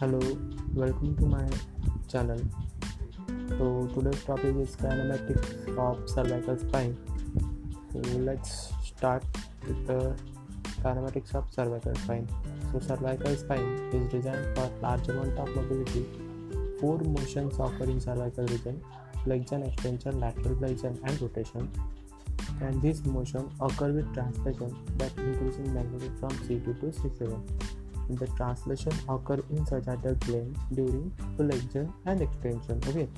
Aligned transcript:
Hello, 0.00 0.20
welcome 0.74 1.16
to 1.16 1.26
my 1.26 1.44
channel. 2.08 2.40
So 3.48 3.90
today's 3.92 4.22
topic 4.22 4.54
is 4.64 4.76
kinematics 4.76 5.76
of 5.76 6.08
cervical 6.08 6.56
spine. 6.56 6.96
So 7.92 7.98
let's 8.20 8.72
start 8.84 9.24
with 9.66 9.88
the 9.88 10.14
kinematics 10.84 11.34
of 11.34 11.46
cervical 11.50 11.96
spine. 11.96 12.28
So 12.70 12.78
cervical 12.78 13.34
spine 13.34 13.66
is 13.92 14.08
designed 14.12 14.56
for 14.56 14.70
large 14.80 15.08
amount 15.08 15.36
of 15.36 15.48
mobility. 15.56 16.06
Four 16.80 16.98
motions 16.98 17.58
occur 17.58 17.90
in 17.94 18.00
cervical 18.00 18.46
region: 18.46 18.80
flexion, 19.24 19.64
extension, 19.64 20.20
lateral 20.20 20.54
flexion, 20.54 20.96
and 21.02 21.20
rotation. 21.20 21.68
And 22.60 22.80
this 22.80 23.04
motion 23.04 23.50
occur 23.60 23.90
with 23.90 24.14
translation 24.14 24.76
that 24.98 25.18
increasing 25.18 25.74
magnitude 25.74 26.16
from 26.20 26.30
C2 26.46 26.80
to 26.82 26.86
C7 27.00 27.77
the 28.16 28.26
translation 28.28 28.92
occur 29.08 29.40
in 29.50 29.66
sagittal 29.66 30.14
plane 30.16 30.56
during 30.72 31.12
flexion 31.36 31.92
and 32.06 32.22
extension 32.22 32.80
okay? 32.88 33.08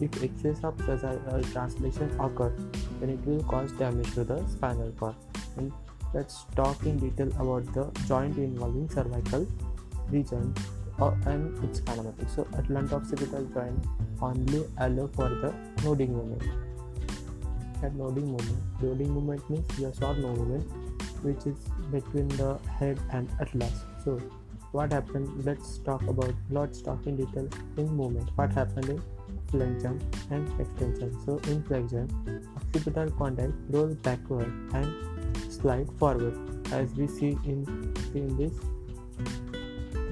If 0.00 0.22
excess 0.22 0.62
of 0.62 0.88
uh, 0.88 1.42
translation 1.52 2.10
occur 2.20 2.52
then 3.00 3.10
it 3.10 3.26
will 3.26 3.42
cause 3.42 3.72
damage 3.72 4.12
to 4.14 4.24
the 4.24 4.46
spinal 4.48 4.92
cord. 4.92 5.14
And 5.56 5.72
let's 6.14 6.44
talk 6.54 6.84
in 6.86 6.98
detail 6.98 7.28
about 7.40 7.72
the 7.74 7.90
joint 8.06 8.36
involving 8.38 8.88
cervical 8.88 9.46
region 10.10 10.54
uh, 11.00 11.12
and 11.26 11.64
its 11.64 11.80
kinematics 11.80 12.34
so 12.36 12.46
atlanto-occipital 12.56 13.44
joint 13.54 13.84
only 14.22 14.64
allow 14.78 15.06
for 15.08 15.28
the 15.28 15.52
nodding 15.84 16.14
movement. 16.14 16.42
At 17.82 17.94
nodding 17.94 18.26
movement 18.26 18.82
nodding 18.82 19.10
movement 19.10 19.50
means 19.50 19.78
yes 19.78 20.00
or 20.02 20.14
no 20.14 20.34
movement 20.34 20.64
which 21.22 21.46
is 21.46 21.58
between 21.90 22.28
the 22.28 22.58
head 22.78 22.98
and 23.10 23.28
atlas 23.40 23.84
so 24.04 24.20
what 24.72 24.92
happened? 24.92 25.44
Let's 25.44 25.78
talk 25.78 26.02
about 26.02 26.34
let's 26.50 26.82
talk 26.82 27.06
in 27.06 27.16
detail 27.16 27.48
in 27.76 27.88
movement 27.88 28.30
what 28.36 28.52
happened 28.52 28.88
in 28.90 29.02
flexion 29.50 30.00
and 30.30 30.60
extension? 30.60 31.16
So 31.24 31.38
in 31.50 31.62
flexion 31.62 32.08
occipital 32.56 33.10
condyle 33.12 33.52
rolls 33.70 33.96
backward 33.96 34.52
and 34.74 35.52
slide 35.52 35.88
forward. 35.98 36.36
As 36.72 36.92
we 36.94 37.06
see 37.06 37.38
in 37.44 37.94
in 38.14 38.36
this 38.36 38.52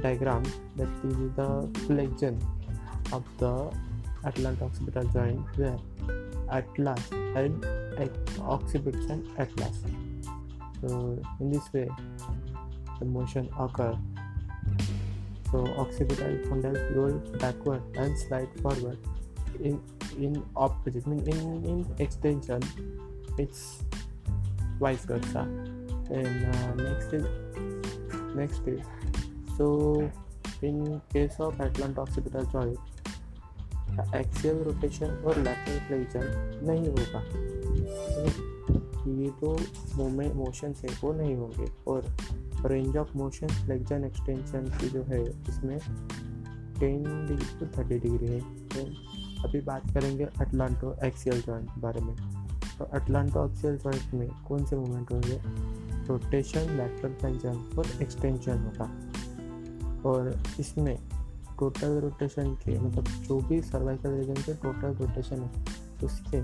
diagram 0.02 0.42
that 0.76 0.88
this 1.02 1.12
is 1.12 1.32
the 1.36 1.68
flexion 1.86 2.40
of 3.12 3.24
the 3.38 3.70
atlanto-occipital 4.24 5.04
joint 5.08 5.40
where 5.56 5.78
atlas 6.50 7.10
and 7.12 7.64
occipits 8.54 9.10
and 9.10 9.28
atlas. 9.38 9.76
So 10.80 11.22
in 11.40 11.52
this 11.52 11.72
way 11.72 11.88
motion 13.04 13.48
occur. 13.58 13.96
So 15.50 15.66
occipital 15.78 16.38
condyle 16.48 16.80
roll 16.94 17.12
backward 17.38 17.82
and 17.96 18.18
slide 18.18 18.48
forward. 18.62 18.98
In 19.60 19.80
in 20.18 20.42
opposite, 20.56 21.06
mean 21.06 21.20
in 21.28 21.64
in 21.64 21.86
extension, 21.98 22.60
it's 23.38 23.82
vice 24.80 25.04
versa. 25.04 25.46
And 26.10 26.54
uh, 26.54 26.74
next 26.74 27.12
is 27.12 27.26
next 28.34 28.66
is 28.66 28.84
so 29.56 30.10
in 30.62 31.00
case 31.12 31.36
of 31.38 31.60
atlanto-occipital 31.60 32.44
joint, 32.46 32.78
axial 34.12 34.56
rotation 34.64 35.10
और 35.24 35.42
lateral 35.44 35.80
flexion 35.88 36.24
नहीं 36.68 36.88
होगा 36.88 37.22
ये 39.06 39.30
तो 39.40 39.56
moment 39.96 40.34
motion 40.34 40.72
से 40.72 40.88
वो 41.02 41.12
नहीं 41.12 41.34
होंगे 41.36 41.66
और 41.88 42.04
range 42.64 42.96
of 42.96 43.16
motion 43.16 43.46
flexion 43.46 44.04
extension 44.04 44.64
की 44.64 44.88
जो 44.88 45.02
है, 45.02 45.24
इसमें 45.48 45.78
ten 46.80 47.26
degree 47.26 47.58
to 47.60 47.66
thirty 47.66 47.98
degree 47.98 48.26
है। 48.26 48.40
तो 48.68 48.80
अभी 49.48 49.60
बात 49.60 49.94
करेंगे 49.94 50.24
अटलांटो 50.24 50.96
एक्सियल 51.04 51.42
जॉइंट 51.42 51.70
के 51.70 51.80
बारे 51.80 52.00
में। 52.00 52.16
तो 52.78 52.84
अटलांटो 52.84 53.48
एक्सियल 53.48 53.76
जॉइंट 53.76 54.14
में 54.14 54.28
कौन 54.28 54.64
से 54.64 54.76
मूवमेंट 54.76 55.12
होंगे? 55.12 55.40
रोटेशन 56.06 56.60
लैटरल 56.60 57.12
फ्लेक्जन 57.12 57.78
और 57.78 58.02
एक्सटेंशन 58.02 58.58
होगा 58.58 58.84
और 60.10 60.42
इसमें 60.60 60.98
टोटल 61.58 61.98
रोटेशन 62.00 62.54
के 62.54 62.78
मतलब 62.78 63.04
जो 63.04 63.40
भी 63.40 63.62
सर्वाइकल 63.62 64.10
रीजन 64.10 64.34
के 64.34 64.54
टोटल 64.54 64.88
रोटेशन 64.88 65.40
है, 65.40 65.64
उसके 66.04 66.42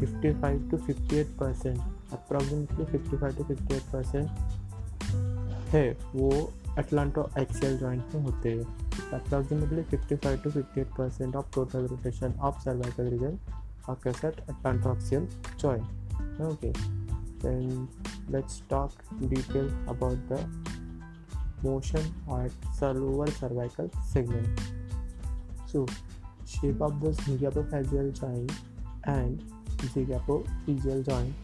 55 0.00 0.70
to 0.70 0.76
58 0.78 1.26
percent 1.26 1.78
approximately 2.12 2.84
55 2.98 3.36
to 3.38 3.44
58 3.44 3.82
percent 3.92 4.30
है, 5.68 5.98
वो 6.14 6.52
अटलांटो 6.78 7.30
एक्सेल 7.38 7.78
जॉइंट 7.78 8.14
में 8.14 8.22
होते 8.22 8.52
हैं। 8.52 8.88
Approximately 9.10 9.82
fifty 9.82 10.16
five 10.16 10.38
to 10.38 10.50
fifty 10.50 10.80
eight 10.80 10.86
percent 10.86 11.36
of 11.36 11.54
total 11.54 11.86
rotation 11.86 12.32
of 12.40 12.60
cervical 12.60 13.04
region 13.04 13.38
और 13.88 14.00
cassette 14.04 14.40
atlanto 14.40 14.92
axial 14.92 15.28
joint 15.60 15.84
okay 16.40 16.68
and 17.48 17.88
let's 18.30 18.62
talk 18.70 18.90
detail 19.22 19.68
about 19.68 20.28
the 20.32 20.64
motion 21.64 22.06
at 22.44 22.74
server 22.74 23.30
cervical 23.30 23.90
segment 24.12 24.60
so 25.68 25.86
shape 26.46 26.82
of 26.82 26.92
the 26.92 27.14
facet 27.70 28.12
joint 28.12 28.52
and 29.08 29.40
zygapophyseal 30.66 31.02
joint 31.02 31.34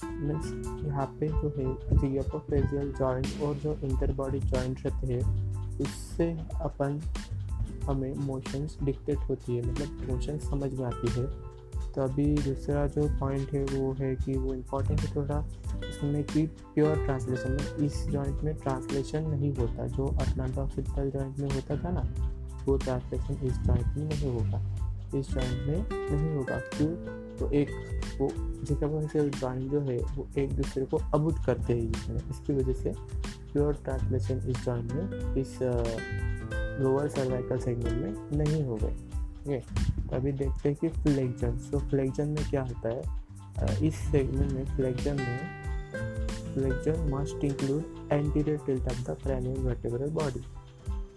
means 0.06 0.86
यहाँ 0.86 1.06
पे 1.20 1.28
जो 1.28 1.54
है 1.58 1.98
जियोपोफेजियल 1.98 2.94
joint 2.94 3.28
और 3.42 3.56
जो 3.56 3.74
inter 3.74 4.12
body 4.14 4.40
joint 4.40 4.88
रहते 4.88 5.14
हैं, 5.14 5.54
उससे 5.80 6.32
अपन 6.62 7.02
हमें 7.84 8.16
मोशंस 8.16 8.78
डिक्टेट 8.84 9.18
होती 9.18 9.56
है। 9.56 9.72
मतलब 9.72 10.12
मोशन 10.12 10.38
समझ 10.38 10.74
में 10.74 10.86
आती 10.86 11.12
है। 11.12 11.26
तो 11.92 12.02
अभी 12.02 12.36
दूसरा 12.36 12.88
जो 12.88 13.18
पॉइंट 13.20 13.54
है, 13.54 13.64
वो 13.64 13.94
है 13.94 14.16
कि 14.16 14.38
वो 14.38 14.54
इम्पोर्टेंट 14.54 15.00
है 15.00 15.16
थोड़ा। 15.16 15.46
इसमें 15.68 16.24
कि 16.24 16.48
प्योर 16.48 16.96
ट्रांसलेशन 16.96 17.52
में, 17.52 17.76
इस 17.76 18.08
जॉइंट 18.08 18.42
में 18.42 18.56
ट्रांसलेशन 18.56 19.24
नहीं 19.24 19.56
होता। 19.56 19.88
जो 19.88 20.06
अटलांटा 20.06 20.66
जॉइंट 21.06 21.40
में 21.40 21.50
होता 21.50 21.76
था 21.78 21.90
ना, 21.92 22.04
वो 22.66 22.78
ट्रांसलेशन 22.78 23.48
इस 23.48 23.54
जॉइंट 23.54 23.98
में 23.98 24.06
नहीं 24.06 24.34
होगा 24.34 24.89
इस 25.16 25.30
जॉइंट 25.32 25.68
में 25.68 25.86
नहीं 26.12 26.36
होगा, 26.36 26.58
क्यों? 26.74 26.90
तो 27.38 27.52
एक 27.52 27.70
वो 28.20 28.30
जिक्रोफेशियल 28.64 29.30
जॉइंट 29.32 29.72
जो 29.72 29.80
है, 29.82 29.98
वो 30.16 30.28
एक 30.38 30.54
दूसरे 30.54 30.86
को 30.86 30.98
अबूट 31.14 31.46
करते 31.46 31.74
हैं 31.74 32.16
इसकी 32.30 32.54
वजह 32.54 32.74
से 32.74 32.94
प्योर 33.54 33.74
ट्रांसलेशन 33.74 34.50
इस 34.50 34.66
जॉइंट 34.66 34.92
में 34.94 35.36
इस 35.36 35.58
लोअर 36.82 37.08
सर्वाइकल 37.10 37.60
सेगमेंट 37.60 38.18
में 38.34 38.38
नहीं 38.38 38.64
हो 38.64 38.76
गए। 38.76 38.94
ठीक 38.94 39.48
है? 39.48 39.60
तो 40.08 40.16
अभी 40.16 40.32
देखते 40.32 40.70
हैं 40.70 40.78
कि 40.82 40.90
फ्लेक्जन 41.02 41.58
सो 41.60 41.80
फ्लेक्जन 41.80 42.28
में 42.28 42.50
क्या 42.50 42.62
होता 42.62 42.90
है? 42.90 43.02
इस 43.88 43.96
सेगमेंट 44.12 44.52
में 44.52 44.66
फ्लेक्जन 44.66 45.16
में 45.16 45.60
flexion 46.54 47.10
must 47.14 47.44
include 47.44 48.12
anterior 48.12 48.58
tilt 48.58 48.84
of 48.84 49.12
the 49.12 49.18
cranial 49.24 49.60
vertebral 49.60 50.10
body 50.10 50.44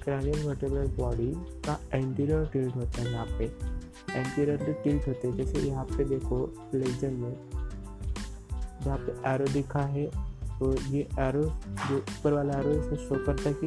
cranial 0.05 0.47
vertebral 0.47 0.87
body 0.97 1.33
का 1.67 1.79
एंटीरियर 1.95 2.47
टिल्ट 2.53 2.77
होता 2.77 3.03
है 3.03 3.11
यहाँ 3.13 3.27
पे। 3.39 3.47
एंटीरियरली 4.11 4.73
टिल्ट 4.75 5.09
होते 5.09 5.29
हैं। 5.29 5.37
जैसे 5.37 5.59
यहाँ 5.59 5.85
पे 5.87 6.05
देखो 6.05 6.47
फ्लेक्जन 6.71 7.13
में 7.15 7.35
जहाँ 8.85 8.99
पे 8.99 9.13
एरो 9.31 9.47
दिखा 9.53 9.83
है 9.87 10.07
तो 10.59 10.73
ये 10.91 11.01
एरो 11.21 11.43
जो 11.43 11.97
ऊपर 11.97 12.33
वाला 12.33 12.59
एरो 12.59 12.71
इसे 12.73 12.97
शो 12.97 13.25
करता 13.27 13.49
है 13.49 13.55
कि 13.55 13.67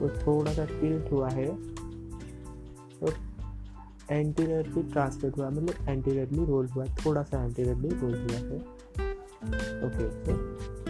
वो 0.00 0.08
थोड़ा 0.18 0.52
सा 0.52 0.64
टिल्ट 0.64 1.10
हुआ 1.12 1.28
है 1.30 1.48
और 1.48 3.18
एंटीरियरली 4.10 4.82
ट्रांसलेट 4.82 5.36
हुआ 5.38 5.48
मतलब 5.50 5.88
एंटीरियरली 5.88 6.44
रोल 6.44 6.66
हुआ, 6.66 6.84
थोड़ा 7.04 7.22
सा 7.22 7.44
एंटीरियरली 7.44 7.88
रोल 7.88 8.14
हुआ 8.14 8.36
है। 8.36 8.58
ओके 9.86 10.08
तो 10.24 10.34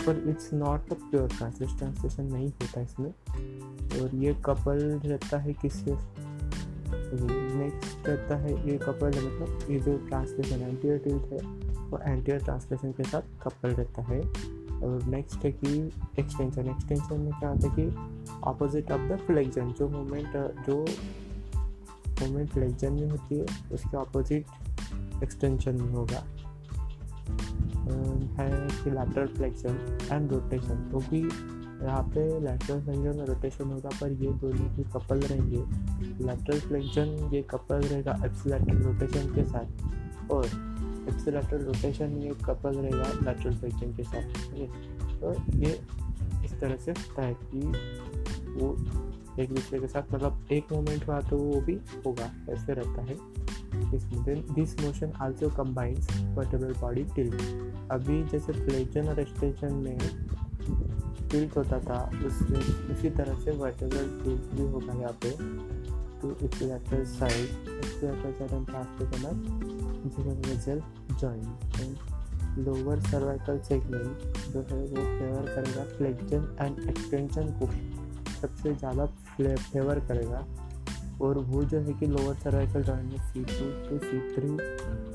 पर 0.05 0.25
it's 0.31 0.53
not 0.55 0.93
a 0.93 0.95
pure 1.01 1.29
translation 1.29 1.77
translation 1.79 2.25
नहीं 2.25 2.49
होता 2.49 2.81
इसमें। 2.81 3.11
और 4.01 4.15
ये 4.15 4.35
कपल 4.45 4.79
रहता 5.05 5.39
है 5.39 5.53
किससे? 5.53 5.97
नेक्स्ट 6.93 8.09
रहता 8.09 8.37
है 8.37 8.71
ये 8.71 8.79
कपल 8.79 9.13
है 9.13 9.27
मतलब 9.27 9.71
ये 9.71 9.81
जो 9.81 9.97
ट्रांसलेशन 9.97 10.57
एंटीयर 10.57 10.99
टिल्ट 10.99 11.23
है, 11.23 11.39
वो 11.79 11.99
एंटीयर 12.07 12.39
ट्रांसलेशन 12.39 12.93
के 12.93 13.03
साथ 13.03 13.23
कपल 13.43 13.69
रहता 13.69 14.03
है। 14.03 14.21
और 14.81 15.03
नेक्स्ट 15.03 15.45
है 15.45 15.53
कि 15.53 15.91
एक्सटेंशन 16.19 16.67
एक्सटेंशन 16.67 17.21
में 17.21 17.33
क्या 17.33 17.49
होता 17.49 17.69
है 17.69 17.77
कि 17.77 17.97
ऑपोजिट 18.45 18.93
ऑफ़ 18.93 19.01
द 19.01 19.19
फ्लेक्जन 19.27 19.73
जो 19.73 19.89
मोमेंट 19.89 20.33
जो 20.67 20.87
मोमेंट 22.23 22.51
फ्लेक्जन 22.51 22.93
में 22.93 23.11
होती 23.11 23.39
है, 23.39 23.47
उसके 23.73 23.97
ऑपोजिट 23.97 24.47
एक्सटेंशन 25.23 25.83
में 25.83 25.93
होगा। 25.93 26.25
है 28.39 28.69
कि 28.85 28.91
लैटरल 28.91 29.27
फ्लेक्शन 29.27 29.99
एंड 30.13 30.33
रोटेशन 30.33 30.89
तो 30.93 30.99
भी 30.99 31.23
यहाँ 31.83 32.03
पे 32.15 32.23
लैटरल 32.41 32.81
फ्लेक्शन 32.81 33.19
में 33.19 33.27
रोटेशन 33.27 33.65
होगा, 33.65 33.91
पर 34.01 34.13
ये 34.13 34.33
दोनों 34.41 34.67
भी 34.77 34.83
कपल 34.93 35.21
रहेंगे। 35.23 36.25
लैटरल 36.27 36.61
फ्लेक्शन 36.61 37.31
ये 37.33 37.43
कपल 37.51 37.81
रहेगा 37.83 38.19
एक्सलेटरल 38.27 38.83
रोटेशन 38.83 39.35
के 39.35 39.45
साथ 39.45 40.31
और 40.33 40.47
इप्स 41.09 41.29
रोटेशन 41.29 42.17
ये 42.19 42.35
कपल 42.45 42.77
रहेगा 42.77 43.09
लेटरल 43.23 43.57
फ्लेक्शन 43.57 43.95
के 43.97 44.05
साथ 44.05 44.37
है? 44.53 44.67
तो 45.21 45.33
ये 45.59 45.79
इस 46.45 46.59
तरह 46.61 46.77
से 46.77 46.91
होता 46.91 47.23
है 47.23 47.35
कि 47.45 47.61
वो 48.53 48.77
एक 49.43 49.53
दूसरे 49.53 49.79
के 49.81 49.89
साथ 49.89 50.13
मतलब 50.15 50.49
एक 50.53 50.73
मोमेंट 50.73 51.07
हुआ 51.09 51.21
तो 51.21 51.37
वो 51.37 51.61
भी 51.61 51.79
होगा, 52.07 52.31
ऐसे 52.51 52.73
रहता 52.73 53.03
है। 53.03 53.17
This 54.55 54.81
motion 54.81 55.13
also 55.23 55.49
combines 55.57 56.09
vertebral 56.37 56.73
body 56.81 57.05
tilt 57.15 57.43
अभी 57.91 58.23
जैसे 58.25 58.53
फ्लेक्शन 58.53 59.09
और 59.09 59.21
एक्सटेंशन 59.21 59.75
में 59.75 59.99
टिल्ट 61.31 61.57
होता 61.57 61.79
था 61.81 61.99
उसमें 62.27 62.61
उसी 62.95 63.11
तरह 63.11 63.41
से 63.45 63.57
वर्टिकल 63.59 64.07
टिल्ट 64.25 64.55
भी 64.55 64.71
होगा 64.73 65.01
यहाँ 65.01 65.17
पे। 65.25 65.37
To 66.21 66.31
its 66.45 66.63
lateral 66.69 67.05
side 67.11 67.69
its 67.75 67.93
lateral 68.01 68.33
side 68.39 68.51
and 68.55 68.67
plastic 68.71 69.13
and 69.19 69.39
zero 70.15 70.33
vessel 70.47 70.83
joint 71.21 71.79
and 71.81 71.93
lower 72.67 72.97
cervical 73.07 73.61
segment, 73.69 74.27
जो 74.53 74.61
है 74.71 74.81
वो 74.83 75.05
फेवर 75.19 75.55
करेगा 75.55 75.85
फ्लेक्शन 75.97 76.43
एंड 76.61 76.89
एक्सटेंशन 76.89 77.53
को। 77.61 77.71
सबसे 78.41 78.75
ज़्यादा 78.75 79.07
फेवर 79.37 80.01
करेगा। 80.09 80.45
और 81.23 81.39
वो 81.47 81.63
जो 81.71 81.79
है 81.79 81.93
कि 81.95 82.07
लोअर 82.07 82.35
सर्वाइकल 82.43 82.83
जॉइंट 82.83 83.13
में 83.13 83.19
C 83.29 83.45
two 83.45 83.67
to 83.89 83.99
C 84.05 84.21
three 84.35 84.57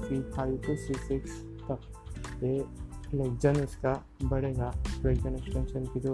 C 0.08 0.22
five 0.32 0.58
to 0.66 0.76
C 0.78 0.94
six 1.08 1.40
तक। 1.70 2.44
ये 2.44 2.60
फ्लेक्जन 3.16 3.60
उसका 3.64 3.92
बढ़ेगा 4.24 4.70
फ्लेक्जन 4.88 5.36
एक्सटेंशन 5.36 5.86
की 5.94 6.00
जो 6.00 6.14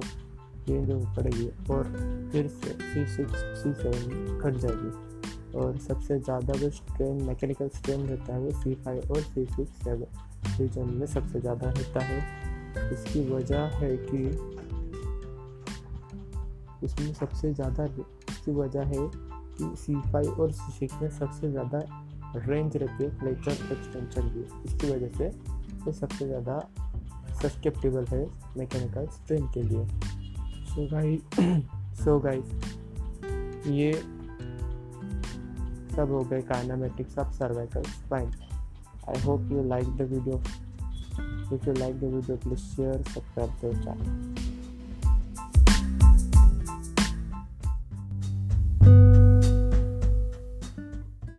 ये 0.69 0.81
जो 0.85 0.97
पड़ेगी 1.15 1.47
और 1.73 1.83
फिर 2.31 2.47
से 2.47 2.73
सी 2.73 3.05
सिक्स 3.13 3.39
सी 3.61 3.73
सेवन 3.73 4.37
घट 4.39 4.57
जाएगी। 4.57 5.57
और 5.59 5.77
सबसे 5.79 6.17
ज़्यादा 6.19 6.53
जो 6.53 6.69
स्ट्रेन 6.69 7.23
मैकेनिकल 7.23 7.69
स्ट्रेन 7.69 8.05
रहता 8.07 8.33
है 8.33 8.39
वो 8.39 8.51
सी 8.59 8.73
फाइव 8.83 9.11
और 9.11 9.21
सी 9.21 9.45
सिक्स 9.45 9.83
सेवन 9.83 10.59
रीजन 10.59 10.93
में 10.93 11.05
सबसे 11.07 11.39
ज़्यादा 11.39 11.69
रहता 11.69 12.03
है। 12.03 12.19
इसकी 12.93 13.27
वजह 13.29 13.79
है 13.79 13.95
कि 14.03 14.23
इसमें 16.85 17.13
सबसे 17.13 17.53
ज़्यादा, 17.53 17.85
इसकी 17.85 18.51
वजह 18.51 18.83
है 18.83 19.09
कि 19.57 19.75
सी 19.77 19.95
फाइव 20.03 20.41
और 20.41 20.51
सी 20.51 20.71
सिक्स 20.71 21.01
में 21.01 21.09
सबसे 21.09 21.51
ज़्यादा 21.51 21.83
रेंज 22.37 22.77
रहती 22.77 23.03
है 23.03 23.17
फ्लेक्चर 23.19 23.51
एक्सटेंशन 23.71 24.29
की। 24.29 24.45
इसकी 24.65 24.91
वजह 24.91 25.17
से 25.17 25.91
सबसे 25.91 26.25
ज़्यादा 26.27 26.55
सस्केप्टेबल 27.41 28.05
है 28.05 28.25
मैकेनिकल 28.57 29.07
स्ट्रेन 29.07 29.47
के 29.47 29.61
लिए। 29.61 29.85
सो 30.65 30.87
गाइस 30.87 31.21
सो 32.03 32.19
गाइस 32.19 32.53
ये 33.67 33.93
सब 35.95 36.11
हो 36.11 36.23
गए 36.23 36.41
kinematics 36.41 37.17
of 37.17 37.33
cervical 37.33 37.83
spine 37.83 38.31
I 39.09 39.21
hope 39.21 39.51
you 39.51 39.63
like 39.63 39.87
the 39.87 40.09
video 40.11 40.41
if 41.55 41.67
you 41.69 41.73
like 41.73 41.99
the 41.99 42.13
video 42.13 42.37
please 42.37 42.59
share 42.59 43.03
subscribe 43.03 43.51
the 43.65 43.83
channel 43.83 44.40